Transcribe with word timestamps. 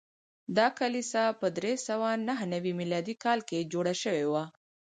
دا 0.57 0.67
کلیسا 0.79 1.23
په 1.39 1.47
درې 1.57 1.73
سوه 1.87 2.09
نهه 2.27 2.45
نوي 2.53 2.71
میلادي 2.79 3.15
کال 3.23 3.39
کې 3.49 3.67
جوړه 3.73 3.93
شوې 4.03 4.25
وه. 4.31 4.43